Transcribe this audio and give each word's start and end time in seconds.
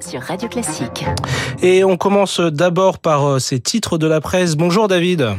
sur 0.00 0.20
Radio 0.20 0.48
Classique. 0.48 1.06
Et 1.62 1.82
on 1.82 1.96
commence 1.96 2.40
d'abord 2.40 2.98
par 2.98 3.24
euh, 3.26 3.38
ces 3.38 3.58
titres 3.58 3.96
de 3.96 4.06
la 4.06 4.20
presse. 4.20 4.54
Bonjour 4.54 4.86
David. 4.86 5.30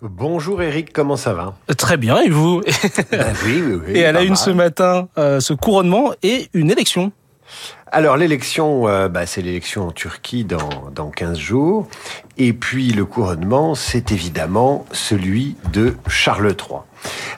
Bonjour 0.00 0.62
Eric, 0.62 0.92
comment 0.92 1.16
ça 1.16 1.32
va? 1.32 1.54
Très 1.76 1.96
bien, 1.96 2.20
et 2.20 2.28
vous? 2.28 2.60
Ben 3.10 3.34
Oui, 3.44 3.62
oui, 3.64 3.80
oui. 3.86 3.92
Et 3.96 4.04
à 4.04 4.12
la 4.12 4.22
une 4.22 4.30
mal. 4.30 4.36
ce 4.36 4.50
matin, 4.50 5.08
euh, 5.18 5.40
ce 5.40 5.54
couronnement 5.54 6.12
et 6.22 6.48
une 6.54 6.70
élection. 6.70 7.10
Alors 7.90 8.16
l'élection, 8.16 8.88
euh, 8.88 9.08
bah, 9.08 9.26
c'est 9.26 9.42
l'élection 9.42 9.88
en 9.88 9.92
Turquie 9.92 10.44
dans, 10.44 10.90
dans 10.94 11.10
15 11.10 11.36
jours. 11.36 11.88
Et 12.38 12.52
puis 12.52 12.92
le 12.92 13.04
couronnement, 13.04 13.74
c'est 13.74 14.10
évidemment 14.10 14.86
celui 14.92 15.56
de 15.72 15.96
Charles 16.08 16.54
III. 16.58 16.80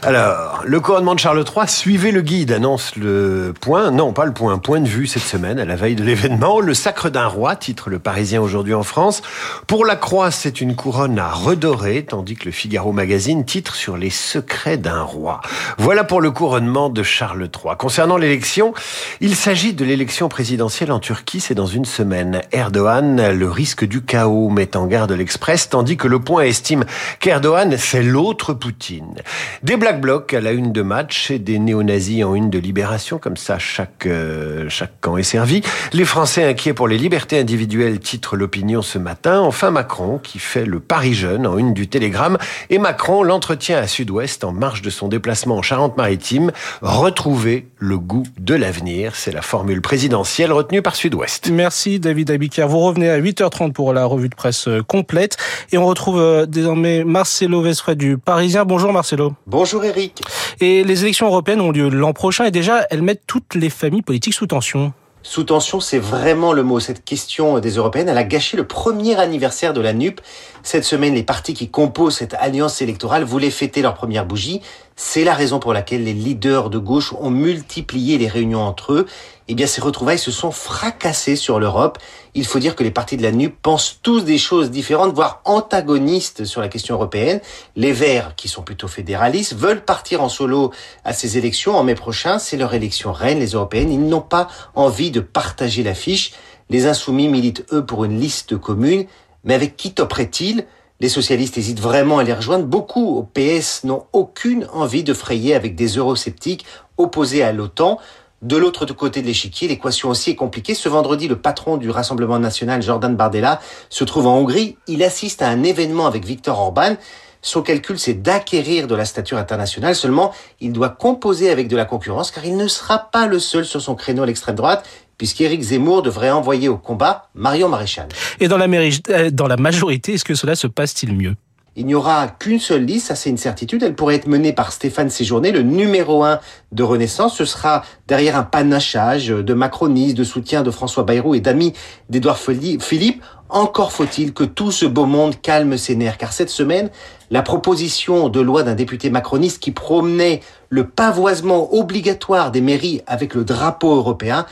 Alors, 0.03 0.63
le 0.67 0.81
couronnement 0.81 1.15
de 1.15 1.21
Charles 1.21 1.43
III, 1.43 1.67
suivez 1.67 2.13
le 2.13 2.21
guide, 2.21 2.53
annonce 2.53 2.95
le 2.97 3.55
point, 3.59 3.91
non 3.91 4.13
pas 4.13 4.27
le 4.27 4.35
point, 4.35 4.59
point 4.59 4.81
de 4.81 4.87
vue 4.87 5.07
cette 5.07 5.23
semaine, 5.23 5.59
à 5.59 5.65
la 5.65 5.77
veille 5.77 5.95
de 5.95 6.05
l'événement. 6.05 6.61
Le 6.61 6.75
sacre 6.75 7.09
d'un 7.09 7.27
roi, 7.27 7.57
titre 7.57 7.89
le 7.89 7.99
Parisien 7.99 8.43
aujourd'hui 8.43 8.75
en 8.75 8.83
France. 8.83 9.23
Pour 9.67 9.87
la 9.87 9.97
croix, 9.97 10.31
c'est 10.31 10.61
une 10.61 10.77
couronne 10.77 11.19
à 11.19 11.31
redorer, 11.31 12.05
tandis 12.05 12.35
que 12.35 12.45
le 12.45 12.51
Figaro 12.51 12.93
Magazine 12.93 13.47
titre 13.47 13.75
sur 13.75 13.97
les 13.97 14.11
secrets 14.11 14.77
d'un 14.77 15.01
roi. 15.01 15.41
Voilà 15.79 16.05
pour 16.05 16.21
le 16.21 16.31
couronnement 16.31 16.91
de 16.91 17.03
Charles 17.03 17.49
III. 17.65 17.77
Concernant 17.79 18.19
l'élection, 18.19 18.75
il 19.21 19.35
s'agit 19.35 19.73
de 19.73 19.87
l'élection 19.87 20.29
présidentielle 20.29 20.93
en 20.93 20.99
Turquie, 20.99 21.41
c'est 21.41 21.55
dans 21.55 21.67
une 21.67 21.87
semaine. 21.87 22.43
Erdogan, 22.53 23.31
le 23.31 23.51
risque 23.51 23.87
du 23.87 24.03
chaos, 24.03 24.51
met 24.51 24.77
en 24.85 24.87
garde 24.87 25.13
l'Express, 25.13 25.71
tandis 25.71 25.97
que 25.97 26.07
le 26.07 26.19
point 26.19 26.43
estime 26.43 26.85
qu'Erdogan, 27.19 27.75
c'est 27.79 28.03
l'autre 28.03 28.53
Poutine. 28.53 29.15
Des 29.63 29.79
Black 29.79 30.03
Blocs 30.03 30.35
à 30.35 30.43
la 30.43 30.53
une 30.53 30.73
de 30.73 30.83
match 30.83 31.31
et 31.31 31.39
des 31.39 31.59
néo-nazis 31.59 32.23
en 32.23 32.35
une 32.35 32.51
de 32.51 32.59
libération, 32.59 33.17
comme 33.17 33.39
ça 33.39 33.59
chaque, 33.59 34.05
euh, 34.05 34.67
chaque 34.69 35.01
camp 35.01 35.17
est 35.17 35.23
servi. 35.23 35.63
Les 35.95 36.05
Français 36.05 36.45
inquiets 36.45 36.75
pour 36.75 36.87
les 36.87 36.99
libertés 36.99 37.39
individuelles 37.39 37.99
titre 37.99 38.37
l'opinion 38.37 38.83
ce 38.83 38.99
matin. 38.99 39.41
Enfin 39.41 39.71
Macron 39.71 40.19
qui 40.23 40.39
fait 40.39 40.67
le 40.67 40.81
Paris 40.81 41.15
jeune 41.15 41.47
en 41.47 41.57
une 41.57 41.73
du 41.73 41.89
Télégramme. 41.89 42.37
Et 42.69 42.79
Macron 42.79 43.23
l'entretien 43.23 43.79
à 43.79 43.87
Sud-Ouest 43.87 44.45
en 44.45 44.53
marge 44.53 44.83
de 44.83 44.91
son 44.91 45.09
déplacement 45.09 45.57
en 45.57 45.63
Charente-Maritime. 45.63 46.53
Retrouver 46.83 47.69
le 47.79 47.97
goût 47.97 48.27
de 48.39 48.55
l'avenir, 48.55 49.17
c'est 49.17 49.33
la 49.33 49.41
formule 49.41 49.81
présidentielle 49.81 50.53
retenue 50.53 50.83
par 50.83 50.95
Sud-Ouest. 50.95 51.49
Merci 51.51 52.01
David 52.01 52.31
Abiker. 52.31 52.67
Vous 52.69 52.81
revenez 52.81 53.09
à 53.09 53.19
8h30 53.19 53.73
pour 53.73 53.95
la 53.95 54.05
revue 54.05 54.29
de 54.29 54.35
presse 54.35 54.69
complète. 54.83 55.37
Et 55.73 55.79
on 55.79 55.87
retrouve 55.87 56.19
euh, 56.19 56.47
désormais 56.47 57.05
Marcelo 57.05 57.63
Vesfred 57.63 57.99
du 57.99 58.19
Parisien. 58.19 58.65
Bonjour 58.65 58.93
Marcelo. 58.93 59.33
Bonjour 59.47 59.85
Eric. 59.85 60.23
Et 60.61 60.85
les 60.85 61.03
élections 61.05 61.27
européennes 61.27 61.61
ont 61.61 61.73
lieu 61.73 61.89
l'an 61.89 62.13
prochain 62.13 62.45
et 62.45 62.51
déjà 62.51 62.87
elles 62.91 63.03
mettent 63.03 63.25
toutes 63.27 63.55
les 63.55 63.71
familles 63.71 64.03
politiques 64.03 64.35
sous 64.35 64.47
tension. 64.47 64.93
Sous 65.27 65.45
tension, 65.45 65.81
c'est 65.81 65.99
vraiment 65.99 66.53
le 66.53 66.63
mot. 66.63 66.81
Cette 66.81 67.03
question 67.03 67.59
des 67.59 67.77
européennes, 67.77 68.11
elle 68.11 68.19
a 68.19 68.25
gâché 68.25 68.59
le 68.59 68.67
premier 68.67 69.19
anniversaire 69.19 69.73
de 69.73 69.81
la 69.81 69.95
NUP. 69.95 70.21
Cette 70.63 70.85
semaine, 70.85 71.15
les 71.15 71.23
partis 71.23 71.55
qui 71.55 71.71
composent 71.71 72.17
cette 72.17 72.35
alliance 72.35 72.83
électorale 72.83 73.25
voulaient 73.25 73.51
fêter 73.51 73.81
leur 73.81 73.95
première 73.95 74.27
bougie. 74.27 74.61
C'est 74.97 75.25
la 75.25 75.33
raison 75.33 75.61
pour 75.61 75.73
laquelle 75.73 76.05
les 76.05 76.13
leaders 76.13 76.69
de 76.69 76.77
gauche 76.77 77.15
ont 77.19 77.31
multiplié 77.31 78.19
les 78.19 78.29
réunions 78.29 78.61
entre 78.61 78.93
eux. 78.93 79.07
Eh 79.47 79.55
bien, 79.55 79.67
ces 79.67 79.83
retrouvailles 79.83 80.19
se 80.19 80.31
sont 80.31 80.51
fracassées 80.51 81.37
sur 81.37 81.61
l'Europe. 81.61 81.99
Il 82.33 82.47
faut 82.47 82.59
dire 82.59 82.75
que 82.75 82.83
les 82.83 82.91
partis 82.91 83.19
de 83.19 83.23
la 83.23 83.31
NUP 83.31 83.55
pensent 83.61 83.99
tous 84.03 84.25
des 84.25 84.39
choses 84.39 84.71
différentes, 84.71 85.15
voire 85.15 85.43
antagonistes 85.45 86.47
sur 86.47 86.63
la 86.63 86.69
question 86.69 86.95
européenne. 86.95 87.43
Les 87.77 87.93
Verts, 87.93 88.37
qui 88.37 88.49
sont 88.49 88.63
plutôt 88.63 88.89
fédéralistes, 88.89 89.55
veulent 89.55 89.85
partir 89.85 90.23
en 90.23 90.31
solo 90.31 90.73
à 91.05 91.13
ces 91.13 91.37
élections 91.37 91.77
en 91.77 91.85
mai 91.85 91.95
prochain. 91.95 92.39
C'est 92.39 92.57
leur 92.57 92.73
élection 92.73 93.13
reine, 93.13 93.39
les 93.39 93.51
européennes. 93.51 93.93
Ils 93.93 94.09
n'ont 94.09 94.23
pas 94.23 94.49
envie 94.75 95.11
de 95.11 95.21
partager 95.21 95.83
l'affiche. 95.83 96.33
Les 96.71 96.87
insoumis 96.87 97.29
militent, 97.29 97.67
eux, 97.71 97.85
pour 97.85 98.05
une 98.05 98.19
liste 98.19 98.57
commune. 98.57 99.05
Mais 99.45 99.53
avec 99.53 99.77
qui 99.77 99.93
toperaient-ils? 99.93 100.65
Les 101.01 101.09
socialistes 101.11 101.59
hésitent 101.59 101.81
vraiment 101.81 102.19
à 102.19 102.25
les 102.25 102.33
rejoindre. 102.33 102.65
Beaucoup 102.65 103.19
au 103.19 103.25
PS 103.25 103.85
n'ont 103.85 104.07
aucune 104.15 104.67
envie 104.73 105.05
de 105.05 105.13
frayer 105.13 105.55
avec 105.55 105.75
des 105.75 105.99
eurosceptiques 105.99 106.65
opposés 106.97 107.43
à 107.43 107.53
l'OTAN. 107.53 107.99
De 108.43 108.57
l'autre 108.57 108.85
côté 108.93 109.23
de 109.23 109.27
l'échiquier, 109.27 109.69
l'équation 109.69 110.11
aussi 110.11 110.31
est 110.31 110.35
compliquée. 110.35 110.75
Ce 110.75 110.89
vendredi, 110.89 111.29
le 111.29 111.37
patron 111.37 111.77
du 111.77 111.89
Rassemblement 111.89 112.39
national, 112.39 112.83
Jordan 112.83 113.17
Bardella, 113.17 113.61
se 113.89 114.05
trouve 114.05 114.27
en 114.27 114.37
Hongrie. 114.37 114.77
Il 114.87 115.03
assiste 115.03 115.41
à 115.41 115.49
un 115.49 115.63
événement 115.63 116.07
avec 116.07 116.25
Viktor 116.25 116.59
Orban. 116.59 116.97
Son 117.41 117.63
calcul, 117.63 117.99
c'est 117.99 118.15
d'acquérir 118.15 118.87
de 118.87 118.95
la 118.95 119.05
stature 119.05 119.39
internationale. 119.39 119.95
Seulement, 119.95 120.33
il 120.61 120.73
doit 120.73 120.89
composer 120.89 121.51
avec 121.51 121.69
de 121.69 121.77
la 121.77 121.85
concurrence 121.85 122.31
car 122.31 122.45
il 122.45 122.57
ne 122.57 122.69
sera 122.69 122.99
pas 122.99 123.27
le 123.27 123.39
seul 123.39 123.65
sur 123.65 123.83
son 123.83 123.95
créneau 123.95 124.23
à 124.23 124.27
l'extrême 124.27 124.57
droite 124.57 124.85
puisqu'Éric 125.19 125.63
Zemmour 125.63 126.03
devrait 126.03 126.31
envoyer 126.31 126.69
au 126.69 126.77
combat 126.77 127.29
Marion 127.35 127.69
Maréchal. 127.69 128.09
Et 128.41 128.49
dans 128.49 128.57
la, 128.57 128.67
euh, 128.67 129.31
dans 129.31 129.47
la 129.47 129.57
majorité, 129.57 130.15
est-ce 130.15 130.25
que 130.25 130.35
cela 130.35 130.57
se 130.57 130.67
passe-t-il 130.67 131.15
mieux? 131.15 131.35
Il 131.77 131.87
n'y 131.87 131.95
aura 131.97 132.29
qu'une 132.29 132.61
seule 132.61 132.85
liste, 132.85 133.09
ça 133.09 133.17
c'est 133.17 133.31
une 133.31 133.37
certitude. 133.37 133.83
Elle 133.83 133.97
pourrait 133.97 134.15
être 134.15 134.29
menée 134.29 134.53
par 134.53 134.71
Stéphane 134.71 135.11
Séjourné, 135.11 135.51
le 135.51 135.63
numéro 135.63 136.23
un 136.23 136.39
de 136.71 136.83
Renaissance. 136.85 137.37
Ce 137.37 137.45
sera 137.45 137.83
derrière 138.07 138.37
un 138.37 138.45
panachage 138.45 139.29
de 139.29 139.55
macronistes, 139.55 140.17
de 140.17 140.23
soutien 140.23 140.63
de 140.63 140.71
François 140.71 141.03
Bayrou 141.03 141.35
et 141.35 141.41
d'amis 141.41 141.73
d'Édouard 142.11 142.39
Philippe. 142.39 143.23
Encore 143.55 143.93
faut-il 143.93 144.35
que 144.35 144.43
tout 144.43 144.73
ce 144.73 144.85
beau 144.85 145.07
monde 145.07 145.41
calme 145.41 145.79
ses 145.79 145.95
nerfs, 145.95 146.19
car 146.19 146.33
cette 146.33 146.51
semaine, 146.51 146.91
la 147.31 147.41
proposition 147.41 148.29
de 148.29 148.41
loi 148.41 148.65
d'un 148.65 148.75
député 148.75 149.11
macroniste 149.11 149.63
qui 149.63 149.71
promenait 149.71 150.41
le 150.71 150.89
pavoisement 150.89 151.73
obligatoire 151.73 152.51
des 152.51 152.61
mairies 152.61 153.03
avec 153.07 153.33
le 153.35 153.45
drapeau 153.45 153.95
européen 153.95 154.45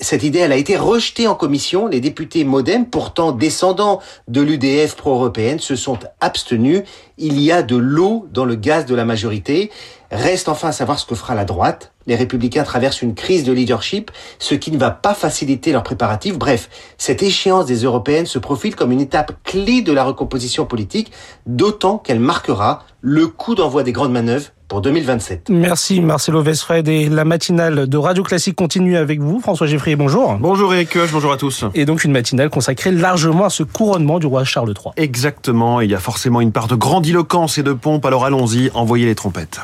cette 0.00 0.22
idée, 0.22 0.40
elle 0.40 0.52
a 0.52 0.56
été 0.56 0.76
rejetée 0.76 1.26
en 1.26 1.34
commission. 1.34 1.86
Les 1.86 2.00
députés 2.00 2.44
modem, 2.44 2.86
pourtant 2.86 3.32
descendants 3.32 4.00
de 4.28 4.40
l'UDF 4.40 4.96
pro-européenne, 4.96 5.58
se 5.58 5.76
sont 5.76 5.98
abstenus. 6.20 6.82
Il 7.16 7.40
y 7.40 7.52
a 7.52 7.62
de 7.62 7.76
l'eau 7.76 8.26
dans 8.32 8.44
le 8.44 8.56
gaz 8.56 8.86
de 8.86 8.94
la 8.94 9.04
majorité. 9.04 9.70
Reste 10.10 10.48
enfin 10.48 10.68
à 10.68 10.72
savoir 10.72 10.98
ce 10.98 11.06
que 11.06 11.14
fera 11.14 11.34
la 11.34 11.44
droite. 11.44 11.92
Les 12.06 12.16
républicains 12.16 12.64
traversent 12.64 13.02
une 13.02 13.14
crise 13.14 13.44
de 13.44 13.52
leadership, 13.52 14.10
ce 14.38 14.54
qui 14.54 14.72
ne 14.72 14.78
va 14.78 14.90
pas 14.90 15.14
faciliter 15.14 15.72
leurs 15.72 15.82
préparatifs. 15.84 16.38
Bref, 16.38 16.68
cette 16.98 17.22
échéance 17.22 17.66
des 17.66 17.84
européennes 17.84 18.26
se 18.26 18.38
profile 18.38 18.74
comme 18.74 18.92
une 18.92 19.00
étape 19.00 19.32
clé 19.44 19.80
de 19.80 19.92
la 19.92 20.04
recomposition 20.04 20.66
politique, 20.66 21.12
d'autant 21.46 21.98
qu'elle 21.98 22.20
marquera 22.20 22.84
le 23.00 23.28
coup 23.28 23.54
d'envoi 23.54 23.84
des 23.84 23.92
grandes 23.92 24.12
manœuvres 24.12 24.50
pour 24.68 24.80
2027. 24.80 25.50
Merci 25.50 26.00
Marcelo 26.00 26.42
Vesfred 26.42 26.88
et 26.88 27.08
la 27.08 27.24
matinale 27.24 27.88
de 27.88 27.96
Radio 27.98 28.22
Classique 28.22 28.56
continue 28.56 28.96
avec 28.96 29.20
vous. 29.20 29.40
François 29.40 29.66
Geffrier, 29.66 29.96
bonjour. 29.96 30.36
Bonjour 30.38 30.72
Eric 30.74 30.96
bonjour 31.12 31.32
à 31.32 31.36
tous. 31.36 31.64
Et 31.74 31.84
donc 31.84 32.04
une 32.04 32.12
matinale 32.12 32.50
consacrée 32.50 32.92
largement 32.92 33.44
à 33.44 33.50
ce 33.50 33.62
couronnement 33.62 34.18
du 34.18 34.26
roi 34.26 34.44
Charles 34.44 34.74
III. 34.76 34.92
Exactement, 34.96 35.80
il 35.80 35.90
y 35.90 35.94
a 35.94 36.00
forcément 36.00 36.40
une 36.40 36.52
part 36.52 36.68
de 36.68 36.74
grandiloquence 36.74 37.58
et 37.58 37.62
de 37.62 37.72
pompe, 37.72 38.04
alors 38.06 38.24
allons-y, 38.24 38.70
envoyez 38.74 39.06
les 39.06 39.14
trompettes. 39.14 39.60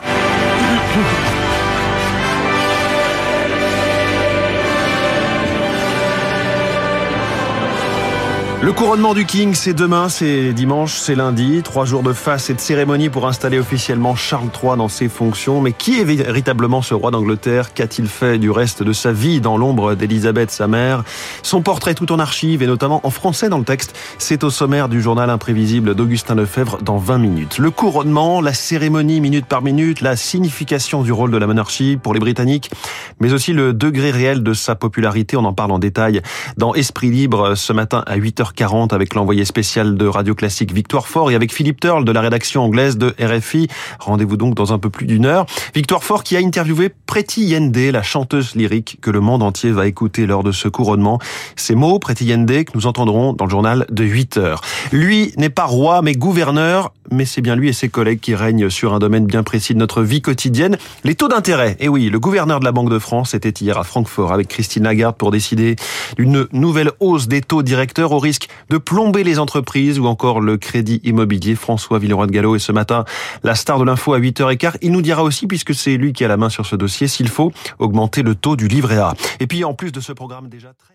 Le 8.62 8.74
couronnement 8.74 9.14
du 9.14 9.24
King, 9.24 9.54
c'est 9.54 9.72
demain, 9.72 10.10
c'est 10.10 10.52
dimanche, 10.52 10.92
c'est 10.92 11.14
lundi. 11.14 11.62
Trois 11.64 11.86
jours 11.86 12.02
de 12.02 12.12
face 12.12 12.50
et 12.50 12.54
de 12.54 12.60
cérémonie 12.60 13.08
pour 13.08 13.26
installer 13.26 13.58
officiellement 13.58 14.14
Charles 14.14 14.50
III 14.62 14.76
dans 14.76 14.88
ses 14.88 15.08
fonctions. 15.08 15.62
Mais 15.62 15.72
qui 15.72 15.98
est 15.98 16.04
véritablement 16.04 16.82
ce 16.82 16.92
roi 16.92 17.10
d'Angleterre? 17.10 17.72
Qu'a-t-il 17.72 18.06
fait 18.06 18.36
du 18.36 18.50
reste 18.50 18.82
de 18.82 18.92
sa 18.92 19.12
vie 19.12 19.40
dans 19.40 19.56
l'ombre 19.56 19.94
d'Élisabeth, 19.94 20.50
sa 20.50 20.68
mère? 20.68 21.04
Son 21.42 21.62
portrait 21.62 21.94
tout 21.94 22.12
en 22.12 22.18
archives 22.18 22.62
et 22.62 22.66
notamment 22.66 23.00
en 23.02 23.08
français 23.08 23.48
dans 23.48 23.56
le 23.56 23.64
texte, 23.64 23.96
c'est 24.18 24.44
au 24.44 24.50
sommaire 24.50 24.90
du 24.90 25.00
journal 25.00 25.30
imprévisible 25.30 25.94
d'Augustin 25.94 26.34
Lefebvre 26.34 26.82
dans 26.82 26.98
20 26.98 27.16
minutes. 27.16 27.56
Le 27.56 27.70
couronnement, 27.70 28.42
la 28.42 28.52
cérémonie 28.52 29.22
minute 29.22 29.46
par 29.46 29.62
minute, 29.62 30.02
la 30.02 30.16
signification 30.16 31.02
du 31.02 31.12
rôle 31.12 31.30
de 31.30 31.38
la 31.38 31.46
monarchie 31.46 31.96
pour 31.96 32.12
les 32.12 32.20
Britanniques, 32.20 32.70
mais 33.20 33.32
aussi 33.32 33.54
le 33.54 33.72
degré 33.72 34.10
réel 34.10 34.42
de 34.42 34.52
sa 34.52 34.74
popularité. 34.74 35.38
On 35.38 35.46
en 35.46 35.54
parle 35.54 35.72
en 35.72 35.78
détail 35.78 36.20
dans 36.58 36.74
Esprit 36.74 37.10
Libre 37.10 37.54
ce 37.54 37.72
matin 37.72 38.04
à 38.06 38.18
8h 38.18 38.49
40 38.54 38.92
avec 38.92 39.14
l'envoyé 39.14 39.44
spécial 39.44 39.96
de 39.96 40.06
Radio 40.06 40.34
Classique 40.34 40.72
Victoire 40.72 41.08
Fort 41.08 41.30
et 41.30 41.34
avec 41.34 41.52
Philippe 41.52 41.80
Turle 41.80 42.04
de 42.04 42.12
la 42.12 42.20
rédaction 42.20 42.62
anglaise 42.62 42.98
de 42.98 43.14
RFI. 43.20 43.68
Rendez-vous 43.98 44.36
donc 44.36 44.54
dans 44.54 44.72
un 44.72 44.78
peu 44.78 44.90
plus 44.90 45.06
d'une 45.06 45.26
heure. 45.26 45.46
Victoire 45.74 46.04
Fort 46.04 46.22
qui 46.22 46.36
a 46.36 46.40
interviewé 46.40 46.90
Pretty 47.06 47.46
Yende, 47.46 47.76
la 47.76 48.02
chanteuse 48.02 48.54
lyrique 48.54 48.98
que 49.00 49.10
le 49.10 49.20
monde 49.20 49.42
entier 49.42 49.70
va 49.70 49.86
écouter 49.86 50.26
lors 50.26 50.42
de 50.42 50.52
ce 50.52 50.68
couronnement. 50.68 51.18
Ces 51.56 51.74
mots, 51.74 51.98
Pretty 51.98 52.26
Yende, 52.26 52.64
que 52.64 52.72
nous 52.74 52.86
entendrons 52.86 53.32
dans 53.32 53.44
le 53.44 53.50
journal 53.50 53.86
de 53.90 54.04
8 54.04 54.36
heures. 54.36 54.60
Lui 54.92 55.32
n'est 55.36 55.50
pas 55.50 55.66
roi 55.66 56.02
mais 56.02 56.14
gouverneur, 56.14 56.92
mais 57.10 57.24
c'est 57.24 57.40
bien 57.40 57.56
lui 57.56 57.68
et 57.68 57.72
ses 57.72 57.88
collègues 57.88 58.20
qui 58.20 58.34
règnent 58.34 58.70
sur 58.70 58.94
un 58.94 58.98
domaine 58.98 59.26
bien 59.26 59.42
précis 59.42 59.74
de 59.74 59.78
notre 59.78 60.02
vie 60.02 60.22
quotidienne. 60.22 60.78
Les 61.04 61.14
taux 61.14 61.28
d'intérêt. 61.28 61.76
Et 61.80 61.88
oui, 61.88 62.08
le 62.10 62.20
gouverneur 62.20 62.60
de 62.60 62.64
la 62.64 62.72
Banque 62.72 62.90
de 62.90 62.98
France 62.98 63.34
était 63.34 63.50
hier 63.50 63.78
à 63.78 63.84
Francfort 63.84 64.32
avec 64.32 64.48
Christine 64.48 64.84
Lagarde 64.84 65.16
pour 65.16 65.30
décider 65.30 65.76
d'une 66.16 66.46
nouvelle 66.52 66.92
hausse 67.00 67.28
des 67.28 67.40
taux 67.40 67.62
directeurs 67.62 68.12
au 68.12 68.18
de 68.68 68.78
plomber 68.78 69.24
les 69.24 69.38
entreprises 69.38 69.98
ou 69.98 70.06
encore 70.06 70.40
le 70.40 70.56
crédit 70.56 71.00
immobilier. 71.04 71.54
François 71.54 71.98
Villeroy 71.98 72.26
de 72.26 72.32
Gallo 72.32 72.56
est 72.56 72.60
ce 72.60 72.72
matin 72.72 73.04
la 73.42 73.54
star 73.54 73.78
de 73.78 73.84
l'info 73.84 74.14
à 74.14 74.20
8h15. 74.20 74.76
Il 74.82 74.92
nous 74.92 75.02
dira 75.02 75.22
aussi, 75.22 75.46
puisque 75.46 75.74
c'est 75.74 75.96
lui 75.96 76.12
qui 76.12 76.24
a 76.24 76.28
la 76.28 76.36
main 76.36 76.48
sur 76.48 76.66
ce 76.66 76.76
dossier, 76.76 77.08
s'il 77.08 77.28
faut 77.28 77.52
augmenter 77.78 78.22
le 78.22 78.34
taux 78.34 78.56
du 78.56 78.68
livret 78.68 78.98
A. 78.98 79.14
Et 79.40 79.46
puis 79.46 79.64
en 79.64 79.74
plus 79.74 79.92
de 79.92 80.00
ce 80.00 80.12
programme 80.12 80.48
déjà 80.48 80.72
très 80.78 80.94